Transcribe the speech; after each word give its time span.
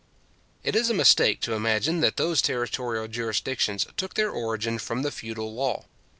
It 0.63 0.75
is 0.75 0.89
a 0.89 0.95
mistake 0.95 1.41
to 1.41 1.53
imagine 1.53 1.99
that 1.99 2.17
those 2.17 2.41
territorial 2.41 3.07
jurisdictions 3.07 3.85
took 3.97 4.15
their 4.15 4.31
origin 4.31 4.79
from 4.79 5.03
the 5.03 5.11
feudal 5.11 5.53
law. 5.53 5.85